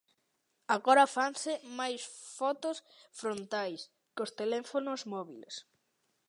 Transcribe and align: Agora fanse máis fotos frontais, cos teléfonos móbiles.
Agora 0.75 1.05
fanse 1.17 1.51
máis 1.79 2.01
fotos 2.37 2.77
frontais, 3.19 3.81
cos 4.15 4.33
teléfonos 4.39 5.01
móbiles. 5.13 5.55